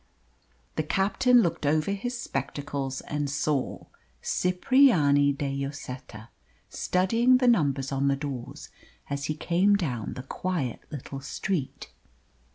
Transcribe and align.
The 0.77 0.81
captain 0.83 1.43
looked 1.43 1.63
over 1.63 1.91
his 1.91 2.19
spectacles 2.19 3.01
and 3.01 3.29
saw 3.29 3.85
Cipriani 4.23 5.31
de 5.31 5.55
Lloseta 5.55 6.29
studying 6.69 7.37
the 7.37 7.47
numbers 7.47 7.91
on 7.91 8.07
the 8.07 8.15
doors 8.15 8.69
as 9.11 9.25
he 9.25 9.35
came 9.35 9.75
down 9.75 10.13
the 10.15 10.23
quiet 10.23 10.79
little 10.89 11.19
street. 11.19 11.91